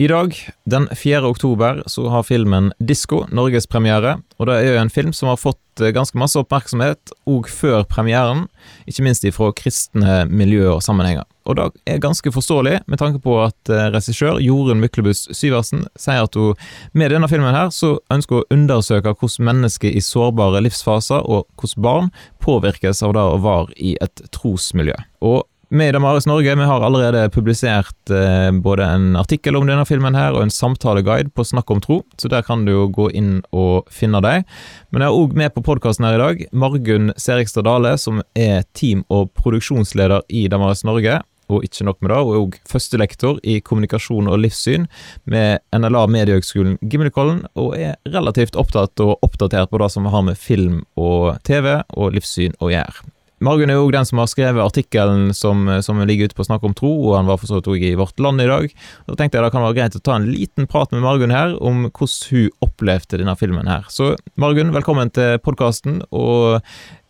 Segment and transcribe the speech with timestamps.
[0.00, 1.26] I dag, den 4.
[1.26, 4.14] oktober, så har filmen Disko norgespremiere.
[4.40, 7.84] Og det er jo en film som har fått eh, ganske masse oppmerksomhet òg før
[7.84, 8.46] premieren,
[8.88, 11.28] ikke minst ifra kristne miljøer og sammenhenger.
[11.44, 16.24] Og det er ganske forståelig, med tanke på at eh, regissør Jorunn Myklebust Syversen sier
[16.24, 16.56] at hun
[16.96, 21.84] med denne filmen her så ønsker å undersøke hvordan mennesker i sårbare livsfaser og hvordan
[21.90, 24.96] barn påvirkes av det å være i et trosmiljø.
[25.20, 29.84] Og vi i Damaris Norge vi har allerede publisert eh, både en artikkel om denne
[29.86, 33.06] filmen her og en samtaleguide på Snakk om tro, så der kan du jo gå
[33.14, 34.42] inn og finne deg.
[34.90, 38.64] Men jeg er òg med på podkasten her i dag Margunn Serigstad Dale, som er
[38.74, 41.20] team- og produksjonsleder i Damaris Norge.
[41.50, 44.88] Og ikke nok med det, hun er òg førstelektor i kommunikasjon og livssyn
[45.30, 50.38] med NLA Mediehøgskolen Gimlekollen, og er relativt opptatt og oppdatert på det som har med
[50.38, 53.10] film og TV og livssyn å gjøre.
[53.40, 56.74] Margunn er jo den som har skrevet artikkelen som, som, ligger ute på Snakk om
[56.76, 58.66] tro, og han var for så vidt òg i Vårt Land i dag.
[59.06, 61.54] Da tenkte jeg det kan være greit å ta en liten prat med Margunn her
[61.56, 63.88] om hvordan hun opplevde denne filmen her.
[63.88, 66.60] Så Margunn, velkommen til podkasten, og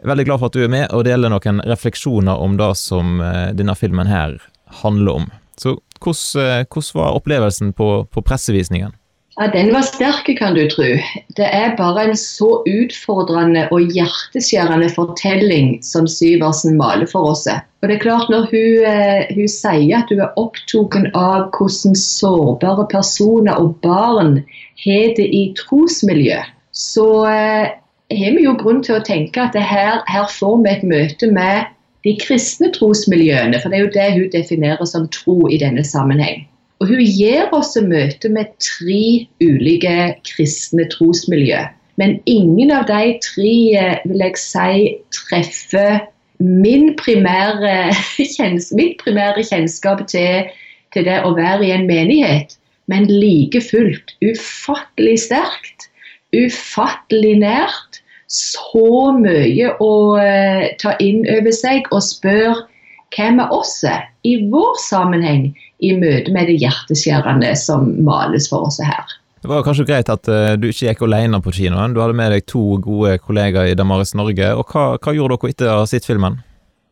[0.07, 3.51] veldig glad for at du er med og deler noen refleksjoner om det som eh,
[3.59, 4.39] denne filmen her
[4.85, 5.29] handler om.
[5.59, 8.95] Så hvordan, eh, hvordan var opplevelsen på, på pressevisningen?
[9.39, 10.89] Ja, Den var sterk, kan du tro.
[11.37, 17.47] Det er bare en så utfordrende og hjerteskjærende fortelling som Syversen maler for oss.
[17.47, 21.95] Og det er klart Når hun, eh, hun sier at hun er opptatt av hvordan
[21.95, 24.43] sårbare personer og barn
[24.85, 26.43] har det i trosmiljø,
[26.73, 27.71] så eh,
[28.11, 31.71] har vi jo grunn til å tenke at her, her får vi et møte med
[32.05, 36.50] de kristne trosmiljøene, for det er jo det hun definerer som tro i denne sammenheng.
[36.81, 41.61] Og Hun gir oss møte med tre ulike kristne trosmiljø.
[42.01, 46.07] Men ingen av de tre eh, vil jeg si treffer
[46.41, 47.93] min primære,
[48.81, 50.49] mitt primære kjennskap til,
[50.95, 52.57] til, det å være i en menighet.
[52.89, 55.91] Men like fullt ufattelig sterkt,
[56.33, 58.01] ufattelig nært.
[58.31, 62.70] Så mye å uh, ta inn over seg og spørre
[63.17, 63.81] hvem er oss
[64.27, 65.51] i vår sammenheng
[65.81, 69.17] i møte med det hjerteskjærende som males for oss her.
[69.41, 71.95] Det var kanskje greit at uh, du ikke gikk alene på kinoen.
[71.97, 74.53] Du hadde med deg to gode kollegaer i Damaris Norge.
[74.53, 76.37] og Hva, hva gjorde dere etter å ha sett filmen?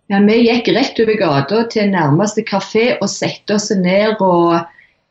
[0.09, 4.57] Ja, Vi gikk rett over gata til nærmeste kafé og satte oss ned og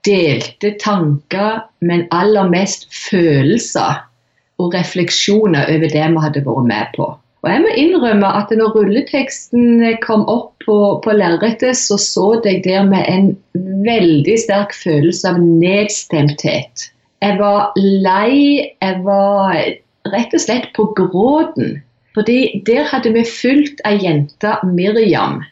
[0.08, 4.02] delte tanker, men aller mest følelser
[4.58, 7.12] og refleksjoner over det vi hadde vært med på.
[7.46, 12.64] Og jeg må innrømme at når rulleteksten kom opp på, på lerretet, så så jeg
[12.66, 13.38] der med en
[13.86, 16.92] veldig sterk følelse av nedstemthet.
[17.22, 19.54] Jeg var lei, jeg var
[20.14, 21.82] rett og slett på gråten.
[22.18, 25.44] Fordi der hadde vi fulgt ei jente, Miriam,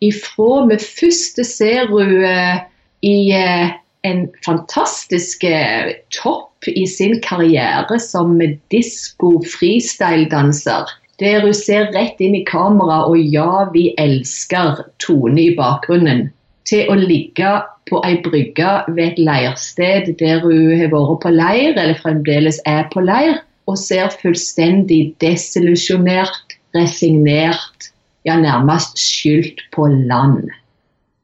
[0.00, 2.64] ifra vi først ser henne
[3.04, 3.68] i eh,
[4.08, 8.40] en fantastisk eh, topp i sin karriere som
[8.72, 10.88] disko-freestyle-danser
[11.20, 16.30] der hun ser rett inn i kamera og 'ja, vi elsker' tone i bakgrunnen,
[16.66, 17.52] til å ligge
[17.90, 22.88] på ei brygge ved et leirsted der hun har vært på leir, eller fremdeles er
[22.92, 27.90] på leir, og ser fullstendig desillusjonert, resignert,
[28.24, 30.50] ja, nærmest skyldt på land.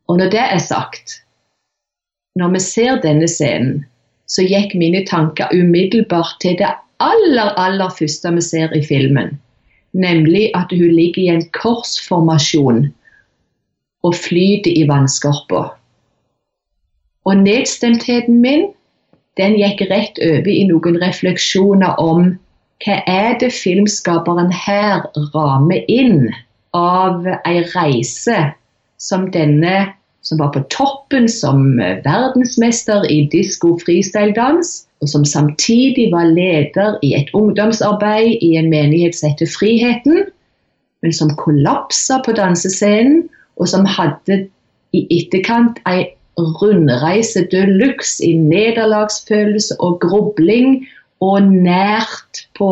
[0.09, 1.21] Og når det er sagt,
[2.37, 3.85] når vi ser denne scenen,
[4.31, 6.71] så gikk mine tanker umiddelbart til det
[7.03, 9.35] aller, aller første vi ser i filmen
[9.93, 12.87] nemlig at hun ligger i en korsformasjon
[14.03, 15.65] og flyter i vannskorpa.
[17.25, 18.71] Og nedstemtheten min
[19.39, 22.33] den gikk rett over i noen refleksjoner om
[22.85, 26.31] hva er det filmskaperen her rammer inn
[26.77, 28.39] av ei reise
[29.01, 29.93] som denne,
[30.25, 37.15] som var på toppen som verdensmester i disko freestyle-dans, og som samtidig var leder i
[37.17, 40.25] et ungdomsarbeid i en menighet som heter Friheten,
[41.03, 44.45] men som kollapsa på dansescenen, og som hadde
[44.97, 46.05] i etterkant ei
[46.41, 50.83] rundreise de luxe i nederlagsfølelse og grubling,
[51.21, 52.69] og nært på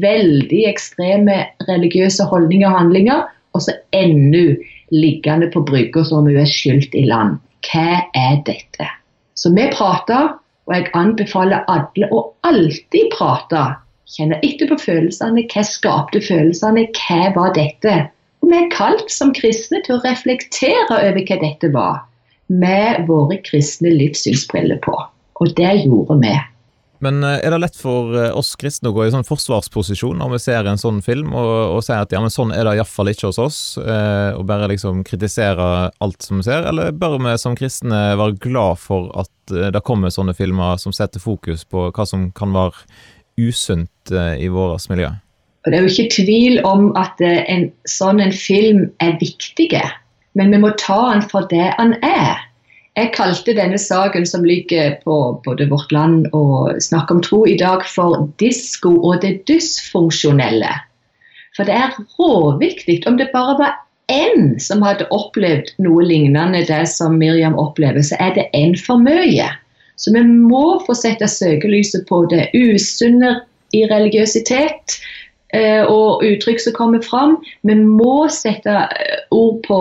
[0.00, 4.54] veldig ekstreme religiøse holdninger og handlinger, og så ennå
[4.94, 7.36] liggende på brygga som hun er skyldt i land.
[7.68, 8.88] Hva er dette?
[9.36, 10.39] Så vi prata
[10.70, 13.62] og jeg anbefaler alle å alltid prate.
[14.10, 15.42] Kjenne etter på følelsene.
[15.50, 16.84] Hva skapte følelsene?
[16.94, 17.96] Hva var dette?
[18.40, 21.98] Og vi er kalt som kristne til å reflektere over hva dette var,
[22.46, 24.94] med våre kristne livssynsbriller på.
[25.42, 26.36] Og det gjorde vi.
[27.04, 30.34] Men eh, er det lett for eh, oss kristne å gå i sånn forsvarsposisjon når
[30.34, 33.12] vi ser en sånn film, og, og si at ja, men sånn er det iallfall
[33.12, 37.36] ikke hos oss, eh, og bare liksom kritisere alt som vi ser, eller bør vi
[37.40, 41.88] som kristne være glad for at eh, det kommer sånne filmer som setter fokus på
[41.88, 42.84] hva som kan være
[43.40, 45.08] usunt i vårt miljø?
[45.64, 49.70] Det er jo ikke tvil om at en sånn en film er viktig,
[50.36, 52.42] men vi må ta den for det den er.
[52.98, 57.56] Jeg kalte denne saken som ligger på både Vårt Land og Snakk om tro i
[57.60, 60.72] dag, for disko og det dysfunksjonelle.
[61.56, 63.00] For det er råviktig.
[63.06, 63.78] Om det bare var
[64.10, 68.98] én som hadde opplevd noe lignende det som Miriam opplever, så er det én for
[68.98, 69.46] mye.
[70.00, 73.36] Så vi må få sette søkelyset på det usunne
[73.76, 74.96] i religiøsitet
[75.54, 77.38] eh, og uttrykk som kommer fram.
[77.62, 79.80] Vi må sette eh, ord på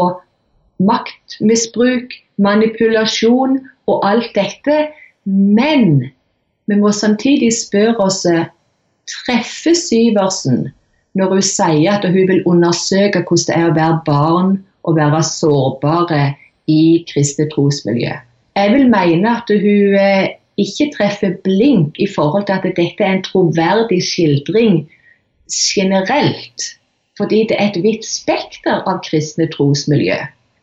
[0.83, 3.59] maktmisbruk, manipulasjon
[3.89, 4.79] og alt dette.
[5.25, 6.09] Men
[6.69, 8.23] vi må samtidig spørre oss
[9.09, 10.67] treffer Syversen
[11.17, 14.51] når hun sier at hun vil undersøke hvordan det er å være barn
[14.87, 16.21] og være sårbare
[16.69, 18.13] i kristent trosmiljø.
[18.59, 23.17] Jeg vil mene at hun eh, ikke treffer blink i forhold til at dette er
[23.17, 24.83] en troverdig skildring
[25.49, 26.75] generelt.
[27.17, 30.19] Fordi det er et vidt spekter av kristne trosmiljø.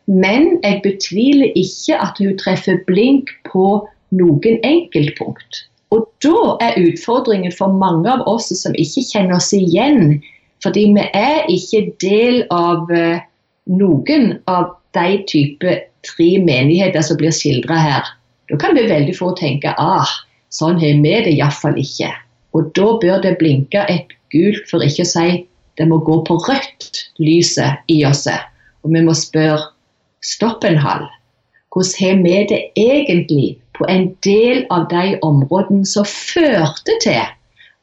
[0.07, 3.83] Men jeg betviler ikke at hun treffer blink på
[4.15, 5.65] noen enkeltpunkt.
[5.91, 10.19] Og da er utfordringen for mange av oss som ikke kjenner oss igjen,
[10.63, 13.19] fordi vi er ikke del av eh,
[13.67, 15.75] noen av de type
[16.07, 18.07] tre menigheter som blir skildra her.
[18.47, 20.07] Da kan vi veldig få tenke ah,
[20.55, 22.09] sånn har vi det iallfall ikke.
[22.55, 25.29] Og da bør det blinke et gult, for ikke å si
[25.77, 28.25] det må gå på rødt, lyset i oss.
[28.83, 29.67] Og vi må spørre
[30.27, 31.07] Stopp en hal.
[31.71, 33.47] Hvordan har vi det egentlig
[33.77, 37.23] på en del av de områdene som førte til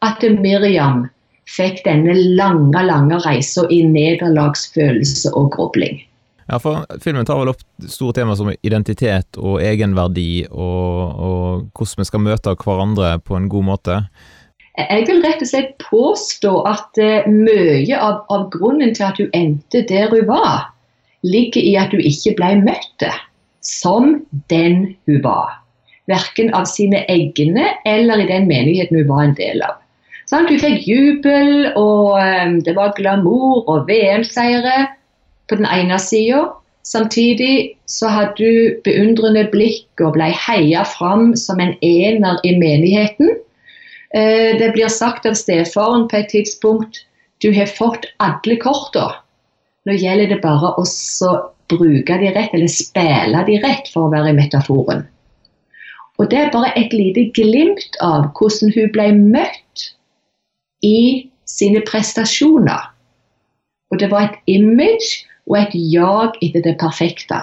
[0.05, 1.07] at Miriam
[1.49, 6.03] fikk denne lange, lange reisa i nederlagsfølelse og grobling?
[6.49, 12.03] Ja, for Filmen tar vel opp store temaer som identitet og egenverdi, og, og hvordan
[12.03, 14.01] vi skal møte hverandre på en god måte.
[14.75, 19.31] Jeg vil rett og slett påstå at uh, mye av, av, grunnen til at hun
[19.37, 20.74] endte der hun var,
[21.25, 23.07] ligger i at hun ikke ble møtt
[23.65, 24.19] som
[24.53, 25.57] den hun var.
[26.11, 29.81] Verken av sine egne eller i den menigheten hun var en del av.
[30.29, 34.87] Sånn, hun fikk jubel, og um, det var glamour og VM-seire
[35.49, 36.47] på den ene sida.
[36.85, 43.35] Samtidig så hadde hun beundrende blikk og ble heia fram som en ener i menigheten.
[44.17, 47.05] Uh, det blir sagt av stefaren på et tidspunkt
[47.45, 49.21] du har fått alle kortene.
[49.85, 50.85] Nå gjelder det bare å
[51.73, 55.05] bruke de rett, eller spille de rett, for å være i metaforen.
[56.19, 59.89] Og Det er bare et lite glimt av hvordan hun ble møtt
[60.87, 62.91] i sine prestasjoner.
[63.91, 67.43] Og Det var et image og et jag etter det perfekte.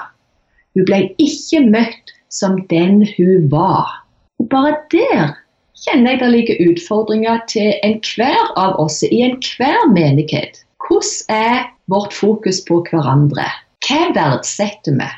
[0.76, 3.92] Hun ble ikke møtt som den hun var.
[4.40, 5.36] Og Bare der
[5.84, 10.64] kjenner jeg det ligger utfordringer til enhver av oss i enhver menighet.
[10.88, 13.46] Hvordan er vårt fokus på hverandre.
[13.86, 15.10] Hva verdsetter vi?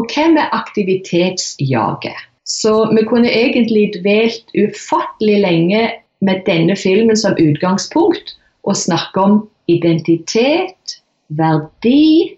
[0.00, 2.28] Og hva er aktivitetsjaget?
[2.48, 5.82] Så vi kunne egentlig dvelt ufattelig lenge
[6.24, 8.34] med denne filmen som utgangspunkt
[8.66, 9.40] og snakke om
[9.70, 10.98] identitet,
[11.38, 12.34] verdi,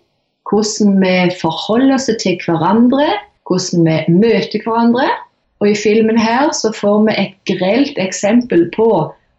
[0.50, 3.08] hvordan vi forholder oss til hverandre,
[3.48, 5.08] hvordan vi møter hverandre.
[5.62, 8.88] Og i filmen her så får vi et grelt eksempel på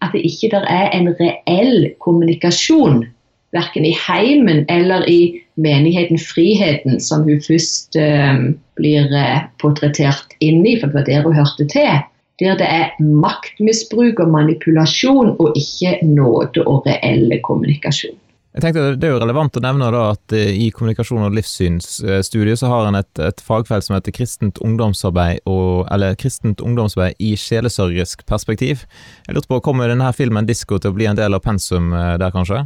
[0.04, 3.06] at det ikke er en reell kommunikasjon
[3.56, 5.20] verken i heimen eller i
[5.56, 11.26] menigheten Friheten, som hun først eh, blir eh, portrettert inn i, for det var der
[11.30, 12.04] hun hørte til.
[12.42, 18.20] Der det er maktmisbruk og manipulasjon, og ikke nåde og reelle kommunikasjon.
[18.56, 22.62] Jeg tenkte Det er jo relevant å nevne da at eh, i kommunikasjon- og livssynsstudiet
[22.62, 27.34] så har en et, et, fagfelt som heter kristent ungdomsarbeid, og, eller kristent ungdomsarbeid i
[27.40, 28.86] sjelesørgisk perspektiv.
[29.28, 32.16] Jeg lurte på, Kommer denne filmen Disko til å bli en del av pensum eh,
[32.22, 32.64] der, kanskje?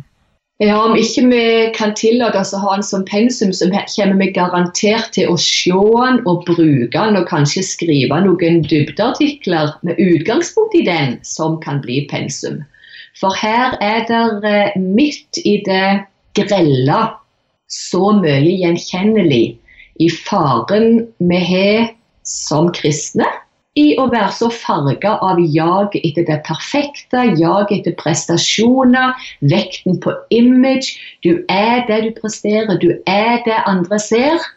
[0.60, 4.34] Ja, Om ikke vi kan tillate oss å ha en sånn pensum, så kommer vi
[4.36, 10.76] garantert til å se den og bruke den, og kanskje skrive noen dybdeartikler med utgangspunkt
[10.76, 12.60] i den, som kan bli pensum.
[13.16, 16.04] For her er det eh, midt i det
[16.36, 17.00] grelle
[17.72, 19.46] så mye gjenkjennelig
[20.04, 21.94] i faren vi har
[22.28, 23.32] som kristne
[23.80, 29.16] i å være så farga av jag etter det perfekte, jag etter prestasjoner,
[29.52, 30.98] vekten på image.
[31.26, 34.50] Du er det du presterer, du er det andre ser.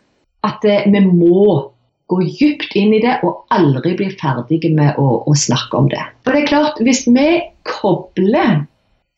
[0.42, 1.70] At det, vi må
[2.10, 6.02] gå dypt inn i det og aldri bli ferdige med å, å snakke om det.
[6.26, 7.28] Og det er klart, Hvis vi
[7.68, 8.64] kobler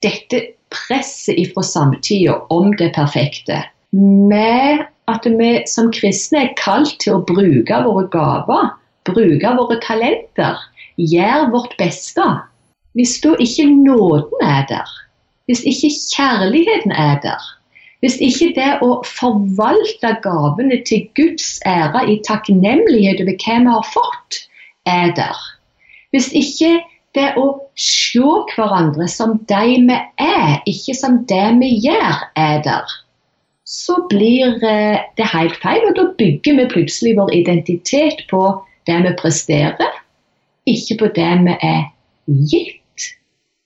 [0.04, 0.42] dette
[0.74, 3.62] presset fra samtida om det perfekte
[3.94, 8.72] med at vi som kristne er kalt til å bruke våre gaver,
[9.08, 10.60] bruke våre talenter,
[10.96, 12.24] gjøre vårt beste
[12.94, 14.90] Hvis da ikke nåden er der,
[15.46, 17.42] hvis ikke kjærligheten er der,
[18.04, 23.86] hvis ikke det å forvalte gavene til Guds ære i takknemlighet over hva vi har
[23.90, 24.40] fått,
[24.86, 25.38] er der.
[26.12, 26.84] Hvis ikke
[27.16, 27.46] det å
[27.80, 28.20] se
[28.54, 32.94] hverandre som de vi er, ikke som det vi gjør, er der,
[33.64, 35.88] så blir eh, det helt feil.
[35.88, 38.44] Og da bygger vi plutselig vår identitet på
[38.88, 39.98] det vi presterer,
[40.68, 41.82] ikke på det vi er
[42.50, 43.08] gitt.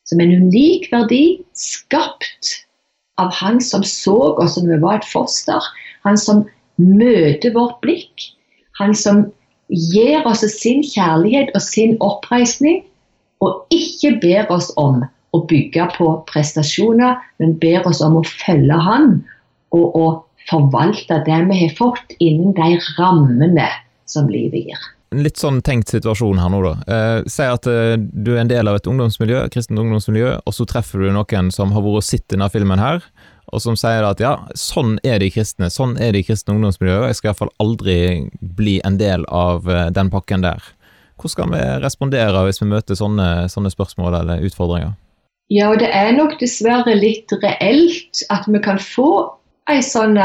[0.08, 2.64] Som en unik verdi, skapt
[3.18, 5.62] av Han som så oss som vi var et foster.
[6.06, 6.46] Han som
[6.78, 8.30] møter vårt blikk.
[8.78, 9.26] Han som
[9.68, 12.84] gir oss sin kjærlighet og sin oppreisning,
[13.44, 15.02] og ikke ber oss om
[15.36, 19.10] å bygge på prestasjoner, men ber oss om å følge Han
[19.76, 20.06] og å
[20.48, 23.68] forvalte det vi har fått, innen de rammene
[24.08, 24.86] som livet gir.
[25.08, 26.74] En litt sånn tenkt situasjon her nå, da.
[26.84, 30.66] Eh, si at eh, du er en del av et ungdomsmiljø, kristent ungdomsmiljø, og så
[30.68, 33.00] treffer du noen som har vært og sett denne filmen her,
[33.48, 37.08] og som sier at ja, sånn er de kristne, sånn er de kristne ungdomsmiljøet, og
[37.08, 37.96] jeg skal iallfall aldri
[38.58, 40.60] bli en del av eh, den pakken der.
[41.18, 44.92] Hvordan skal vi respondere hvis vi møter sånne, sånne spørsmål eller utfordringer?
[45.48, 49.08] Ja, og det er nok dessverre litt reelt at vi kan få
[49.72, 50.20] en sånn,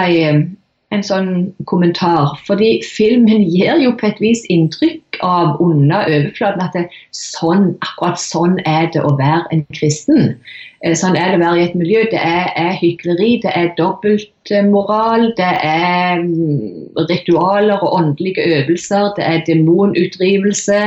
[0.94, 1.32] en sånn
[1.70, 2.36] kommentar.
[2.48, 6.84] Fordi filmen gir jo på et vis inntrykk av under overflaten at det,
[7.16, 10.36] sånn, akkurat sånn er det å være en kristen.
[10.84, 12.04] Eh, sånn er det å være i et miljø.
[12.12, 19.28] Det er, er hykleri, det er dobbeltmoral, det er mm, ritualer og åndelige øvelser, det
[19.28, 20.82] er demonutdrivelse.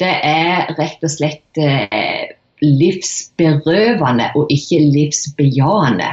[0.00, 6.10] Det er rett og slett eh, livsberøvende og ikke livsbejaende.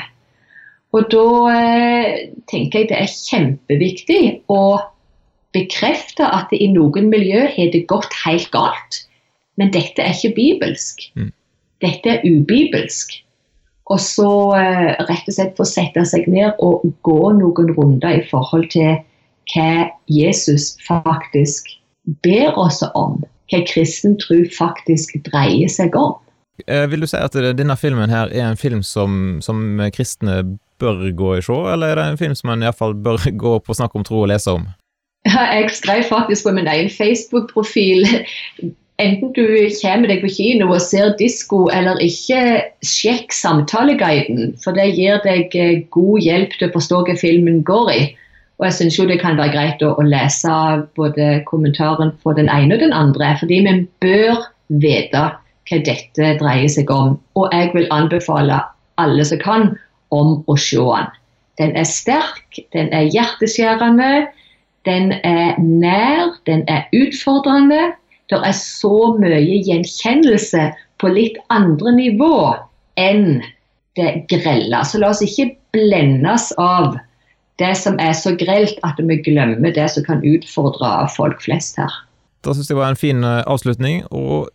[0.97, 2.13] Og da eh,
[2.49, 4.79] tenker jeg det er kjempeviktig å
[5.53, 9.03] bekrefte at det i noen miljø har det gått helt galt.
[9.59, 11.03] Men dette er ikke bibelsk.
[11.19, 11.33] Mm.
[11.83, 13.19] Dette er ubibelsk.
[13.89, 18.25] Og så eh, rett og slett få sette seg ned og gå noen runder i
[18.29, 18.97] forhold til
[19.53, 21.69] hva Jesus faktisk
[22.25, 23.21] ber oss om.
[23.49, 26.17] Hva kristen tro faktisk dreier seg om.
[26.67, 30.43] Eh, vil du si at denne filmen her er en film som, som kristne
[30.79, 33.77] bør gå i se, eller er det en film som en iallfall bør gå på
[33.77, 34.67] snakk om tro og lese om?
[35.27, 38.05] Jeg skrev faktisk på min egen Facebook-profil
[38.99, 39.43] enten du
[39.79, 44.55] kommer deg på kino og ser disko eller ikke, sjekk samtaleguiden.
[44.63, 48.01] For det gir deg eh, god hjelp til å forstå hva filmen går i.
[48.59, 50.55] Og jeg syns jo det kan være greit å, å, lese
[50.99, 53.31] både kommentaren på den ene og den andre.
[53.39, 54.41] Fordi vi bør
[54.83, 55.29] vite
[55.69, 57.15] hva dette dreier seg om.
[57.39, 58.59] Og jeg vil anbefale
[58.99, 59.71] alle som kan,
[60.15, 61.15] om å se den.
[61.59, 64.29] Den er sterk, den er hjerteskjærende,
[64.87, 67.91] den er nær, den er utfordrende.
[68.29, 70.69] Det er så mye gjenkjennelse
[71.01, 72.35] på litt andre nivå
[72.99, 73.41] enn
[73.99, 74.83] det grelle.
[74.85, 76.95] Så la oss ikke blendes av
[77.59, 81.91] det som er så grelt at vi glemmer det som kan utfordre folk flest her.
[82.45, 84.05] Da syns jeg var en fin eh, avslutning.
[84.15, 84.47] og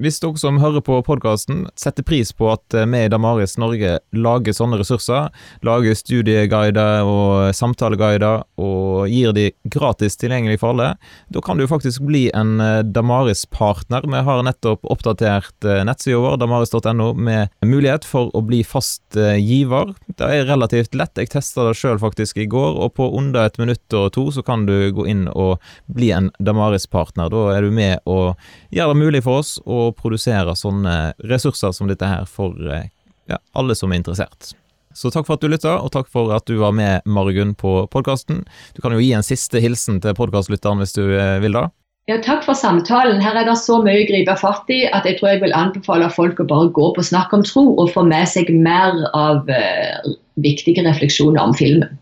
[0.00, 3.98] hvis dere som hører på podkasten setter pris på at eh, vi i Damaris Norge
[4.16, 5.28] lager sånne ressurser,
[5.66, 10.94] lager studieguider og samtaleguider og gir de gratis tilgjengelig for alle,
[11.28, 14.08] da kan du faktisk bli en eh, Damaris-partner.
[14.08, 19.92] Vi har nettopp oppdatert eh, nettsida vår, damaris.no, med mulighet for å bli fast giver.
[20.16, 23.58] Det er relativt lett, jeg testa det sjøl faktisk i går, og på under et
[23.60, 25.60] minutt og to så kan du gå inn og
[25.92, 27.28] bli en Damaris-partner.
[27.32, 28.40] Da er du med og
[28.72, 30.96] gjør det mulig for oss å produsere sånne
[31.28, 32.88] ressurser som dette her for eh,
[33.30, 34.52] ja, alle som er interessert.
[34.94, 37.86] Så takk for at du lytta, og takk for at du var med, Margunn, på
[37.92, 38.42] podkasten.
[38.76, 41.70] Du kan jo gi en siste hilsen til podkastlytteren hvis du eh, vil da.
[42.10, 43.20] Ja, takk for samtalen.
[43.22, 46.08] Her er det så mye å gripe fatt i at jeg tror jeg vil anbefale
[46.10, 50.10] folk å bare gå på Snakk om tro og få med seg mer av uh,
[50.42, 51.94] viktige refleksjoner om filmen.